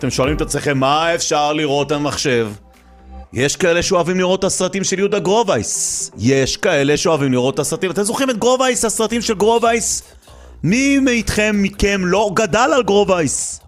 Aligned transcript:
אתם 0.00 0.10
שואלים 0.10 0.36
את 0.36 0.40
עצמכם, 0.40 0.78
מה 0.78 1.14
אפשר 1.14 1.52
לראות 1.52 1.92
על 1.92 1.98
מחשב? 1.98 2.48
יש 3.32 3.56
כאלה 3.56 3.82
שאוהבים 3.82 4.18
לראות 4.18 4.38
את 4.38 4.44
הסרטים 4.44 4.84
של 4.84 4.98
יהודה 4.98 5.18
גרובייס. 5.18 6.10
יש 6.18 6.56
כאלה 6.56 6.96
שאוהבים 6.96 7.32
לראות 7.32 7.54
את 7.54 7.58
הסרטים. 7.58 7.90
אתם 7.90 8.02
זוכרים 8.02 8.30
את 8.30 8.38
גרובייס, 8.38 8.84
הסרטים 8.84 9.22
של 9.22 9.34
גרובייס? 9.34 10.02
מי 10.62 10.98
מאיתכם, 10.98 11.56
מכם, 11.62 12.00
לא 12.04 12.30
גדל 12.34 12.70
על 12.74 12.82
גרובייס? 12.82 13.60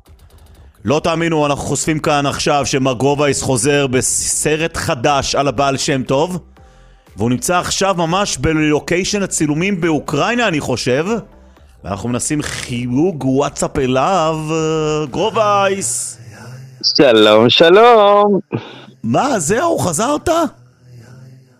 לא 0.84 1.00
תאמינו, 1.04 1.46
אנחנו 1.46 1.64
חושפים 1.64 1.98
כאן 1.98 2.26
עכשיו 2.26 2.66
שמר 2.66 2.92
גרובייס 2.92 3.42
חוזר 3.42 3.86
בסרט 3.86 4.76
חדש 4.76 5.34
על 5.34 5.48
הבעל 5.48 5.76
שם 5.76 6.02
טוב 6.02 6.38
והוא 7.16 7.30
נמצא 7.30 7.58
עכשיו 7.58 7.94
ממש 7.98 8.36
בלוקיישן 8.36 9.22
הצילומים 9.22 9.80
באוקראינה, 9.80 10.48
אני 10.48 10.60
חושב 10.60 11.06
ואנחנו 11.84 12.08
מנסים 12.08 12.42
חיוג 12.42 13.24
וואטסאפ 13.24 13.78
אליו, 13.78 14.38
גרובייס 15.10 16.19
שלום, 16.82 17.50
שלום. 17.50 18.40
מה, 19.04 19.38
זהו, 19.38 19.78
חזרת? 19.78 20.28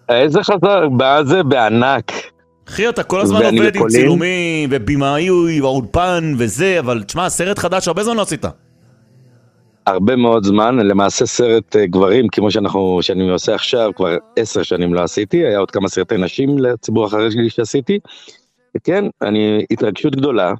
איזה 0.09 0.43
חזר? 0.43 0.89
מה 0.89 1.25
זה? 1.25 1.43
בענק. 1.43 2.13
אחי, 2.69 2.89
אתה 2.89 3.03
כל 3.03 3.21
הזמן 3.21 3.37
עובד 3.37 3.53
עם 3.53 3.67
בפולין? 3.67 3.89
צילומים, 3.89 4.69
ובימאי, 4.73 5.61
ואולפן 5.61 6.35
וזה, 6.39 6.79
אבל 6.79 7.03
תשמע, 7.03 7.29
סרט 7.29 7.59
חדש, 7.59 7.89
הרבה 7.89 8.05
זמן 8.05 8.17
לא 8.17 8.23
עשית. 8.23 8.45
הרבה 9.87 10.17
מאוד 10.17 10.45
זמן, 10.45 10.77
למעשה 10.79 11.27
סרט 11.27 11.77
אה, 11.77 11.87
גברים, 11.87 12.29
כמו 12.29 12.51
שאנחנו, 12.51 12.99
שאני 13.03 13.31
עושה 13.31 13.55
עכשיו, 13.55 13.91
כבר 13.97 14.17
עשר 14.37 14.63
שנים 14.63 14.95
לא 14.95 15.01
עשיתי, 15.03 15.37
היה 15.47 15.59
עוד 15.59 15.71
כמה 15.71 15.89
סרטי 15.89 16.17
נשים 16.17 16.59
לציבור 16.59 17.07
החרדי 17.07 17.31
שלי 17.31 17.51
שעשיתי. 17.51 17.99
וכן, 18.77 19.05
אני, 19.23 19.65
התרגשות 19.71 20.17
גדולה, 20.17 20.53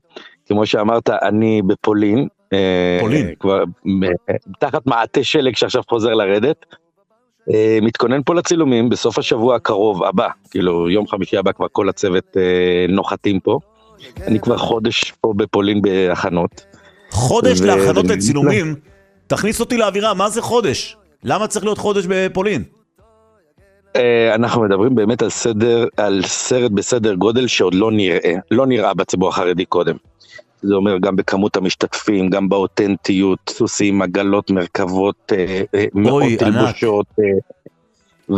כמו 0.47 0.67
שאמרת, 0.67 1.11
אני 1.11 1.63
בפולין. 1.67 2.29
אה, 2.53 2.99
פולין. 3.01 3.35
כבר 3.41 3.65
אה, 4.03 4.35
תחת 4.59 4.87
מעטה 4.87 5.25
שלג 5.25 5.57
שעכשיו 5.57 5.83
חוזר 5.89 6.15
לרדת. 6.15 6.67
אה, 7.55 7.79
מתכונן 7.83 8.21
פה 8.27 8.35
לצילומים 8.35 8.89
בסוף 8.89 9.19
השבוע 9.19 9.57
הקרוב, 9.57 10.05
הבא, 10.05 10.29
כאילו 10.51 10.91
יום 10.91 11.07
חמישי 11.07 11.37
הבא 11.37 11.53
כבר 11.53 11.67
כל 11.73 11.89
הצוות 11.89 12.37
נוחתים 12.89 13.41
פה. 13.41 13.59
אני 14.27 14.41
כבר 14.41 14.57
חודש 14.57 15.13
פה 15.21 15.33
בפולין 15.37 15.83
בהכנות. 15.83 16.65
חודש 17.11 17.61
ו- 17.61 17.67
להכנות 17.67 18.05
לצילומים, 18.05 18.75
תכניס 19.27 19.61
אותי 19.61 19.77
לאווירה, 19.77 20.15
מה 20.15 20.31
זה 20.31 20.43
חודש? 20.43 20.97
למה 21.25 21.47
צריך 21.47 21.65
להיות 21.65 21.79
חודש 21.79 22.05
בפולין? 22.09 22.63
אנחנו 24.35 24.63
מדברים 24.63 24.95
באמת 24.95 25.23
על 25.23 25.31
סדר, 25.31 25.87
על 25.97 26.23
סרט 26.27 26.71
בסדר 26.71 27.15
גודל 27.15 27.47
שעוד 27.47 27.75
לא 27.75 27.93
נראה, 27.93 28.35
לא 28.51 28.67
נראה 28.67 28.95
בציבור 28.95 29.29
החרדי 29.29 29.65
קודם. 29.65 29.97
זה 30.63 30.75
אומר 30.75 30.99
גם 30.99 31.17
בכמות 31.17 31.57
המשתתפים, 31.57 32.31
גם 32.31 32.49
באותנטיות, 32.49 33.39
סוסים, 33.51 34.03
עגלות, 34.03 34.51
מרכבות, 34.51 35.33
אה, 35.33 35.63
אה, 35.75 35.85
מאות. 35.95 36.23
תלבושות. 36.39 37.07
אה, 37.19 37.25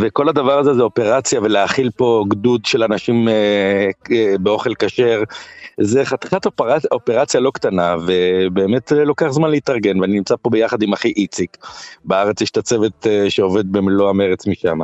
וכל 0.01 0.29
הדבר 0.29 0.59
הזה 0.59 0.73
זה 0.73 0.81
אופרציה 0.81 1.41
ולהאכיל 1.41 1.89
פה 1.95 2.23
גדוד 2.27 2.65
של 2.65 2.83
אנשים 2.83 3.27
אה, 3.27 3.89
אה, 4.11 4.35
באוכל 4.39 4.75
כשר. 4.75 5.23
זה 5.81 6.05
חתיכת 6.05 6.45
אופרציה, 6.45 6.89
אופרציה 6.91 7.39
לא 7.39 7.51
קטנה 7.51 7.95
ובאמת 8.07 8.91
לוקח 8.91 9.27
זמן 9.27 9.49
להתארגן 9.49 9.99
ואני 9.99 10.13
נמצא 10.13 10.35
פה 10.41 10.49
ביחד 10.49 10.81
עם 10.81 10.93
אחי 10.93 11.13
איציק. 11.17 11.57
בארץ 12.05 12.41
יש 12.41 12.51
את 12.51 12.57
הצוות 12.57 13.07
אה, 13.07 13.29
שעובד 13.29 13.71
במלוא 13.71 14.09
המרץ 14.09 14.47
משם. 14.47 14.79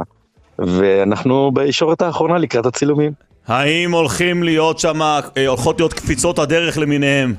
ואנחנו 0.60 1.52
בישורת 1.54 2.02
האחרונה 2.02 2.38
לקראת 2.38 2.66
הצילומים. 2.66 3.12
האם 3.48 3.92
הולכים 3.92 4.44
להיות 4.44 4.80
שם, 4.80 5.02
הולכות 5.48 5.80
להיות 5.80 5.94
קפיצות 5.94 6.40
הדרך 6.40 6.78
למיניהם? 6.78 7.36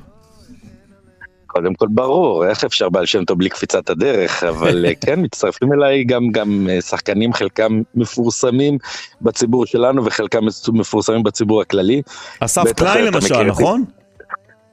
קודם 1.52 1.74
כל 1.74 1.86
ברור, 1.90 2.46
איך 2.46 2.64
אפשר 2.64 2.88
בעל 2.88 3.06
שם 3.06 3.24
טוב 3.24 3.38
בלי 3.38 3.48
קפיצת 3.48 3.90
הדרך, 3.90 4.44
אבל 4.44 4.86
אה, 4.86 4.94
כן, 5.06 5.20
מצטרפים 5.20 5.72
אליי 5.72 6.04
גם, 6.04 6.30
גם 6.32 6.66
אה, 6.70 6.80
שחקנים, 6.80 7.32
חלקם 7.32 7.82
מפורסמים 7.94 8.78
בציבור 9.22 9.66
שלנו 9.66 10.04
וחלקם 10.04 10.40
מפורסמים 10.72 11.22
בציבור 11.22 11.60
הכללי. 11.60 12.02
אסף 12.40 12.72
קליין 12.72 13.04
למשל. 13.04 13.42
נכון? 13.42 13.84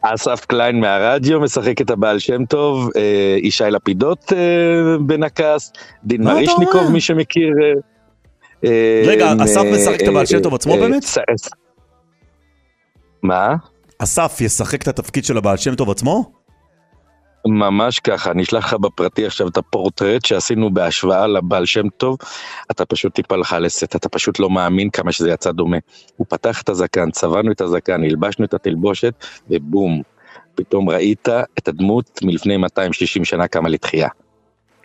אסף 0.01 0.45
קליין 0.45 0.79
מהרדיו 0.79 1.39
משחק 1.39 1.81
את 1.81 1.89
הבעל 1.89 2.19
שם 2.19 2.45
טוב, 2.45 2.89
אה, 2.95 3.38
ישי 3.41 3.63
לפידות 3.71 4.33
אה, 4.33 4.97
בנקס, 4.99 5.73
דין 6.03 6.23
מרישניקוב? 6.23 6.91
מי 6.91 7.01
שמכיר. 7.01 7.53
אה, 8.66 8.69
אה, 8.69 9.03
רגע, 9.07 9.25
אה, 9.25 9.44
אסף 9.44 9.62
משחק 9.73 10.01
את 10.01 10.07
הבעל 10.07 10.25
שם 10.25 10.41
טוב 10.41 10.53
עצמו 10.56 10.73
אה, 10.73 10.79
באמת? 10.79 11.03
מה? 13.23 13.56
אסף 14.00 14.38
ישחק 14.41 14.81
את 14.81 14.88
התפקיד 14.88 15.25
של 15.25 15.38
הבעל 15.38 15.57
שם 15.57 15.75
טוב 15.75 15.90
עצמו? 15.90 16.31
ממש 17.45 18.00
ככה, 18.00 18.31
אני 18.31 18.44
אשלח 18.44 18.66
לך 18.66 18.73
בפרטי 18.73 19.25
עכשיו 19.25 19.47
את 19.47 19.57
הפורטרט 19.57 20.25
שעשינו 20.25 20.73
בהשוואה 20.73 21.28
לבעל 21.28 21.66
שם 21.66 21.90
טוב, 21.90 22.18
אתה 22.72 22.85
פשוט 22.85 23.13
טיפה 23.13 23.35
לך 23.35 23.56
לסת, 23.59 23.95
אתה 23.95 24.09
פשוט 24.09 24.40
לא 24.40 24.50
מאמין 24.50 24.89
כמה 24.89 25.12
שזה 25.12 25.29
יצא 25.29 25.51
דומה. 25.51 25.78
הוא 26.16 26.28
פתח 26.29 26.62
את 26.62 26.69
הזקן, 26.69 27.12
צבענו 27.12 27.51
את 27.51 27.62
הזקן, 27.62 28.03
הלבשנו 28.03 28.45
את 28.45 28.53
התלבושת, 28.53 29.13
ובום, 29.50 30.01
פתאום 30.56 30.89
ראית 30.89 31.29
את 31.57 31.68
הדמות 31.68 32.19
מלפני 32.24 32.57
260 32.57 33.25
שנה 33.25 33.47
קמה 33.47 33.69
לתחייה. 33.69 34.07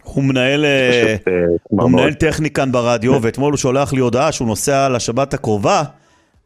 הוא 0.03 0.25
מנהל... 0.25 0.65
אה, 0.65 0.91
פשוט, 1.17 1.29
אה, 1.29 1.33
הוא. 1.63 1.91
מנהל 1.91 2.15
טכני 2.15 2.51
כאן 2.51 2.73
ברדיו, 2.73 3.19
ואתמול 3.23 3.53
הוא 3.53 3.59
שולח 3.59 3.93
לי 3.93 4.01
הודעה 4.01 4.33
שהוא 4.33 4.49
נוסע 4.49 4.89
לשבת 4.89 5.35
הקרובה 5.35 5.83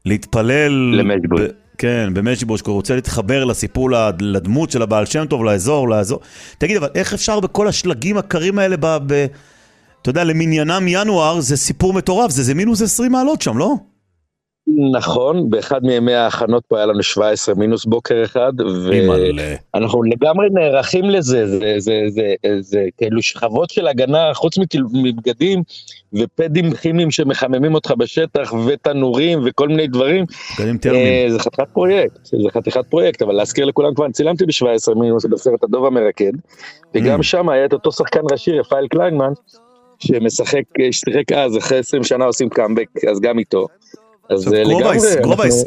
להתפלל... 0.05 0.73
למז'בוש. 0.95 1.41
ב- 1.41 1.47
כן, 1.79 2.11
במז'יבוש, 2.15 2.63
כי 2.63 2.71
הוא 2.71 2.77
רוצה 2.77 2.95
להתחבר 2.95 3.45
לסיפור, 3.45 3.91
לד- 3.91 4.23
לדמות 4.23 4.71
של 4.71 4.83
הבעל 4.83 5.07
שם 5.07 5.25
טוב, 5.27 5.45
לאזור, 5.45 5.89
לאזור. 5.89 6.21
תגיד, 6.59 6.77
אבל 6.77 6.89
איך 6.95 7.15
אפשר 7.15 7.41
בכל 7.41 7.69
השלגים 7.69 8.19
הקרים 8.19 8.59
האלה, 8.59 8.77
ב... 8.81 8.87
ב... 9.07 9.27
אתה 10.03 10.11
יודע, 10.11 10.25
למניינם 10.25 10.89
ינואר, 10.89 11.41
זה 11.41 11.57
סיפור 11.57 11.93
מטורף, 11.93 12.31
זה, 12.31 12.43
זה 12.43 12.55
מינוס 12.55 12.83
20 12.83 13.13
מעלות 13.13 13.43
שם, 13.43 13.59
לא? 13.59 13.75
נכון, 14.69 15.51
באחד 15.51 15.85
מימי 15.85 16.15
ההכנות 16.15 16.65
פה 16.69 16.77
היה 16.77 16.87
לנו 16.87 17.03
17 17.03 17.55
מינוס 17.55 17.85
בוקר 17.85 18.23
אחד. 18.25 18.53
ואנחנו 19.75 20.03
לגמרי 20.03 20.47
נערכים 20.53 21.05
לזה, 21.05 21.47
זה, 21.47 21.59
זה, 21.59 21.77
זה, 21.79 22.03
זה, 22.09 22.35
זה 22.61 22.85
כאילו 22.99 23.23
שכבות 23.23 23.71
של 23.71 23.87
הגנה, 23.87 24.35
חוץ 24.35 24.55
מבגדים 24.93 25.63
ופדים 26.13 26.73
כימיים 26.73 27.11
שמחממים 27.11 27.75
אותך 27.75 27.91
בשטח, 27.99 28.53
ותנורים 28.67 29.41
וכל 29.45 29.69
מיני 29.69 29.87
דברים, 29.87 30.25
בגדים 30.59 30.79
טרמיים. 30.79 31.07
אה, 31.07 31.27
זה 31.33 31.39
חתיכת 31.39 31.69
פרויקט, 31.73 32.25
זה 32.25 32.37
חתיכת 32.53 32.87
פרויקט, 32.87 33.23
אבל 33.23 33.35
להזכיר 33.35 33.65
לכולם 33.65 33.95
כבר, 33.95 34.11
צילמתי 34.11 34.47
ב-17 34.47 34.95
מינוס 34.95 35.25
בסרט 35.25 35.65
הדוב 35.65 35.87
המרקד, 35.87 36.33
וגם 36.95 37.21
Mm. 37.21 37.23
שם 37.23 37.49
היה 37.49 37.65
את 37.65 37.73
אותו 37.73 37.93
שחקן 37.93 38.21
ראשי, 38.33 38.59
רפאל 38.59 38.89
קליינמן, 38.89 39.33
שמשחק, 39.99 40.63
ששיחק 40.91 41.33
אז, 41.33 41.59
אחרי 41.59 41.79
20 41.79 42.05
שנה 42.05 42.25
עושים 42.25 42.49
קאמבק, 42.49 42.89
אז 43.11 43.21
גם 43.21 43.39
איתו. 43.39 43.67
אז 44.31 44.53
אה, 44.53 44.63
לגמרי, 44.65 44.81
גרובייס, 44.81 45.05
אנחנו- 45.05 45.23
גרובייס, 45.23 45.65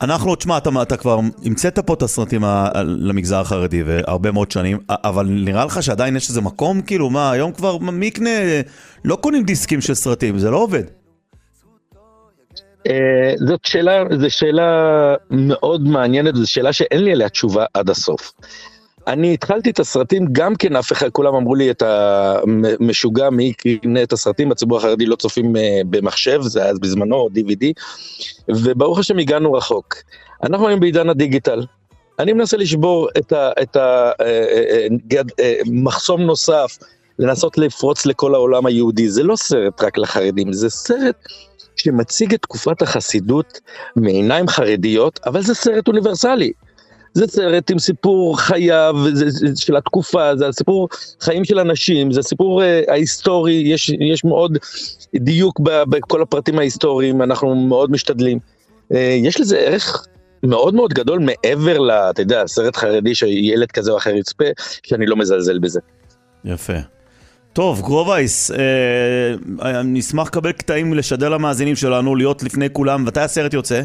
אנחנו, 0.00 0.34
תשמע, 0.34 0.58
אתה, 0.58 0.70
אתה 0.82 0.96
כבר 0.96 1.18
המצאת 1.44 1.78
פה 1.78 1.94
את 1.94 2.02
הסרטים 2.02 2.44
ה- 2.44 2.68
למגזר 2.84 3.40
החרדי 3.40 3.82
והרבה 3.82 4.32
מאוד 4.32 4.50
שנים, 4.50 4.78
אבל 4.90 5.26
נראה 5.26 5.64
לך 5.64 5.82
שעדיין 5.82 6.16
יש 6.16 6.28
איזה 6.28 6.40
מקום, 6.40 6.80
כאילו, 6.80 7.10
מה, 7.10 7.30
היום 7.30 7.52
כבר, 7.52 7.78
מי 7.78 8.06
יקנה, 8.06 8.30
לא 9.04 9.16
קונים 9.16 9.42
דיסקים 9.44 9.80
של 9.80 9.94
סרטים, 9.94 10.38
זה 10.38 10.50
לא 10.50 10.56
עובד. 10.56 10.82
אה, 12.86 13.34
זאת 13.46 13.64
שאלה, 13.64 14.02
זו 14.20 14.30
שאלה 14.30 14.64
מאוד 15.30 15.82
מעניינת, 15.88 16.34
זו 16.36 16.50
שאלה 16.50 16.72
שאין 16.72 17.04
לי 17.04 17.12
עליה 17.12 17.28
תשובה 17.28 17.64
עד 17.74 17.90
הסוף. 17.90 18.32
אני 19.06 19.34
התחלתי 19.34 19.70
את 19.70 19.80
הסרטים 19.80 20.26
גם 20.32 20.54
כן, 20.56 20.76
אף 20.76 20.92
אחד, 20.92 21.08
כולם 21.10 21.34
אמרו 21.34 21.54
לי 21.54 21.70
את 21.70 21.82
המשוגע, 21.86 23.30
מי 23.30 23.52
יקנה 23.64 24.02
את 24.02 24.12
הסרטים, 24.12 24.48
בציבור 24.48 24.78
החרדי 24.78 25.06
לא 25.06 25.16
צופים 25.16 25.56
אה, 25.56 25.80
במחשב, 25.90 26.42
זה 26.42 26.62
היה 26.64 26.72
בזמנו, 26.80 27.28
DVD, 27.34 27.64
וברוך 28.48 28.98
השם 28.98 29.18
הגענו 29.18 29.52
רחוק. 29.52 29.94
אנחנו 30.42 30.68
היום 30.68 30.80
בעידן 30.80 31.08
הדיגיטל. 31.08 31.66
אני 32.18 32.32
מנסה 32.32 32.56
לשבור 32.56 33.08
את 33.18 33.32
ה- 33.32 33.50
את 33.62 33.76
המחסום 35.66 36.20
נוסף, 36.20 36.78
לנסות 37.18 37.58
לפרוץ 37.58 38.06
לכל 38.06 38.34
העולם 38.34 38.66
היהודי. 38.66 39.08
זה 39.08 39.22
לא 39.22 39.36
סרט 39.36 39.82
רק 39.82 39.98
לחרדים, 39.98 40.52
זה 40.52 40.70
סרט 40.70 41.16
שמציג 41.76 42.34
את 42.34 42.42
תקופת 42.42 42.82
החסידות 42.82 43.60
מעיניים 43.96 44.48
חרדיות, 44.48 45.20
אבל 45.26 45.42
זה 45.42 45.54
סרט 45.54 45.88
אוניברסלי. 45.88 46.52
זה 47.14 47.26
סרט 47.26 47.70
עם 47.70 47.78
סיפור 47.78 48.38
חייו 48.40 48.96
זה- 49.12 49.30
זה- 49.30 49.46
של 49.56 49.76
התקופה, 49.76 50.36
זה 50.36 50.48
הסיפור 50.48 50.88
חיים 51.20 51.44
של 51.44 51.58
אנשים, 51.58 52.12
זה 52.12 52.20
הסיפור 52.20 52.62
אה, 52.62 52.82
ההיסטורי, 52.88 53.52
יש, 53.52 53.88
יש 53.88 54.24
מאוד 54.24 54.58
דיוק 55.16 55.60
בכל 55.60 56.22
הפרטים 56.22 56.58
ההיסטוריים, 56.58 57.22
אנחנו 57.22 57.54
מאוד 57.54 57.90
משתדלים. 57.90 58.38
אה, 58.94 59.16
יש 59.22 59.40
לזה 59.40 59.58
ערך 59.58 60.06
מאוד 60.42 60.74
מאוד 60.74 60.92
גדול 60.92 61.18
מעבר 61.18 61.78
ל... 61.78 61.90
אתה 61.90 62.22
יודע, 62.22 62.46
סרט 62.46 62.76
חרדי 62.76 63.14
שילד 63.14 63.70
כזה 63.72 63.90
או 63.92 63.96
אחר 63.96 64.10
יצפה, 64.10 64.44
שאני 64.82 65.06
לא 65.06 65.16
מזלזל 65.16 65.58
בזה. 65.58 65.80
יפה. 66.44 66.72
טוב, 67.52 67.80
גרובייס, 67.80 68.50
אה, 68.50 69.82
נשמח 69.84 70.26
לקבל 70.26 70.52
קטעים 70.52 70.94
לשדר 70.94 71.28
למאזינים 71.28 71.76
שלנו, 71.76 72.16
להיות 72.16 72.42
לפני 72.42 72.68
כולם. 72.72 73.04
מתי 73.04 73.20
הסרט 73.20 73.54
יוצא? 73.54 73.82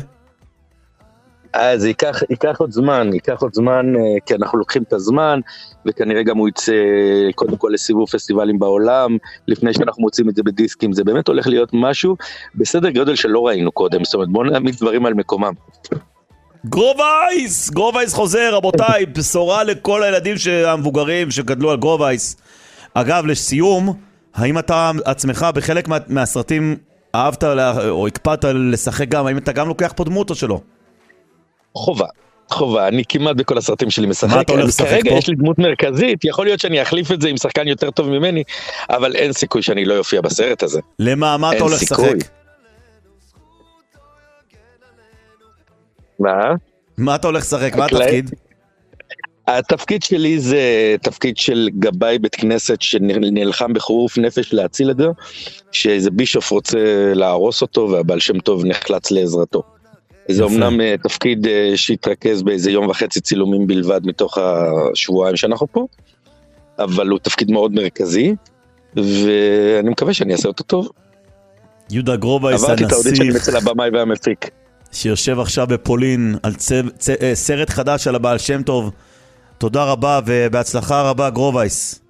אז 1.53 1.85
ייקח, 1.85 2.23
ייקח 2.29 2.59
עוד 2.59 2.71
זמן, 2.71 3.09
ייקח 3.13 3.41
עוד 3.41 3.53
זמן, 3.53 3.95
אה, 3.95 4.01
כי 4.25 4.35
אנחנו 4.35 4.57
לוקחים 4.57 4.83
את 4.83 4.93
הזמן, 4.93 5.39
וכנראה 5.85 6.23
גם 6.23 6.37
הוא 6.37 6.49
יצא 6.49 6.73
קודם 7.35 7.57
כל 7.57 7.69
לסיבוב 7.73 8.09
פסטיבלים 8.09 8.59
בעולם, 8.59 9.17
לפני 9.47 9.73
שאנחנו 9.73 10.01
מוציאים 10.01 10.29
את 10.29 10.35
זה 10.35 10.43
בדיסקים, 10.43 10.93
זה 10.93 11.03
באמת 11.03 11.27
הולך 11.27 11.47
להיות 11.47 11.69
משהו 11.73 12.15
בסדר 12.55 12.89
גודל 12.89 13.15
שלא 13.15 13.47
ראינו 13.47 13.71
קודם, 13.71 14.03
זאת 14.03 14.13
אומרת 14.13 14.29
בואו 14.29 14.43
נעמיד 14.43 14.75
דברים 14.75 15.05
על 15.05 15.13
מקומם. 15.13 15.53
גרובייס! 16.65 17.69
גרובייס 17.69 18.13
חוזר, 18.13 18.55
רבותיי, 18.55 19.05
בשורה 19.05 19.63
לכל 19.63 20.03
הילדים 20.03 20.35
המבוגרים 20.65 21.31
שגדלו 21.31 21.71
על 21.71 21.77
גרובייס. 21.77 22.37
אגב, 22.93 23.25
לסיום, 23.25 23.93
האם 24.35 24.59
אתה 24.59 24.91
עצמך 25.05 25.47
בחלק 25.55 25.87
מה, 25.87 25.97
מהסרטים 26.07 26.75
אהבת 27.15 27.43
או 27.89 28.07
הקפדת 28.07 28.45
לשחק 28.45 29.07
גם, 29.07 29.25
האם 29.25 29.37
אתה 29.37 29.51
גם 29.51 29.67
לוקח 29.67 29.93
פה 29.95 30.03
דמות 30.03 30.29
או 30.29 30.35
שלא? 30.35 30.61
חובה. 31.75 32.07
חובה, 32.49 32.87
אני 32.87 33.03
כמעט 33.09 33.35
בכל 33.35 33.57
הסרטים 33.57 33.91
שלי 33.91 34.07
משחק. 34.07 34.29
מה 34.29 34.41
אתה 34.41 34.51
הולך 34.51 34.65
לשחק 34.65 34.87
כרגע 34.87 35.11
פה? 35.11 35.17
יש 35.17 35.27
לי 35.27 35.35
דמות 35.35 35.59
מרכזית, 35.59 36.25
יכול 36.25 36.45
להיות 36.45 36.59
שאני 36.59 36.81
אחליף 36.81 37.11
את 37.11 37.21
זה 37.21 37.29
עם 37.29 37.37
שחקן 37.37 37.67
יותר 37.67 37.91
טוב 37.91 38.09
ממני, 38.09 38.43
אבל 38.89 39.15
אין 39.15 39.33
סיכוי 39.33 39.61
שאני 39.61 39.85
לא 39.85 39.97
אופיע 39.97 40.21
בסרט 40.21 40.63
הזה. 40.63 40.79
למה, 40.99 41.37
מה 41.37 41.53
אתה 41.53 41.63
הולך. 41.63 41.81
לשחק? 41.81 42.15
מה? 46.19 46.41
מה 46.97 47.15
אתה 47.15 47.27
הולך 47.27 47.43
לשחק? 47.43 47.75
מה? 47.75 47.85
התפקיד? 47.85 48.31
התפקיד 49.47 50.03
שלי 50.03 50.39
זה 50.39 50.61
תפקיד 51.01 51.37
של 51.37 51.69
גבאי 51.79 52.19
בית 52.19 52.35
כנסת 52.35 52.81
שנלחם 52.81 53.73
בחירוף 53.73 54.17
נפש 54.17 54.53
להציל 54.53 54.91
את 54.91 54.97
זה, 54.97 55.07
שאיזה 55.71 56.11
בישוף 56.11 56.51
רוצה 56.51 56.79
להרוס 57.13 57.61
אותו 57.61 57.89
והבעל 57.91 58.19
שם 58.19 58.39
טוב 58.39 58.65
נחלץ 58.65 59.11
לעזרתו. 59.11 59.63
זה. 60.35 60.45
אמנם 60.45 60.81
אה, 60.81 60.95
תפקיד 61.03 61.47
אה, 61.47 61.71
שהתרכז 61.75 62.43
באיזה 62.43 62.71
יום 62.71 62.87
וחצי 62.87 63.21
צילומים 63.21 63.67
בלבד 63.67 64.01
מתוך 64.03 64.37
השבועיים 64.37 65.35
שאנחנו 65.35 65.67
פה, 65.71 65.87
אבל 66.79 67.07
הוא 67.07 67.19
תפקיד 67.19 67.51
מאוד 67.51 67.73
מרכזי, 67.73 68.35
ואני 68.95 69.89
מקווה 69.89 70.13
שאני 70.13 70.33
אעשה 70.33 70.47
אותו 70.47 70.63
טוב. 70.63 70.89
יהודה 71.91 72.15
גרובייס 72.15 72.63
עברתי 72.63 72.85
את 72.85 72.91
האודישנים 72.91 73.31
הנסיך, 73.31 73.49
אצל 73.49 73.57
הבמאי 73.57 73.89
והמפיק. 73.93 74.49
שיושב 74.91 75.39
עכשיו 75.39 75.67
בפולין 75.67 76.35
על 76.43 76.53
צ- 76.53 76.71
צ- 76.97 77.09
אה, 77.09 77.31
סרט 77.35 77.69
חדש 77.69 78.07
על 78.07 78.15
הבעל 78.15 78.37
שם 78.37 78.63
טוב. 78.63 78.91
תודה 79.57 79.83
רבה 79.83 80.19
ובהצלחה 80.25 81.09
רבה 81.09 81.29
גרובייס. 81.29 82.01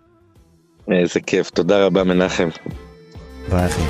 איזה 0.91 1.19
כיף, 1.19 1.49
תודה 1.49 1.85
רבה 1.85 2.03
מנחם. 2.03 2.49
ביי 3.49 3.65
אחי. 3.65 3.81